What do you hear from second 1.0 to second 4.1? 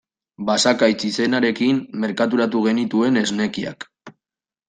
izenarekin merkaturatu genituen esnekiak.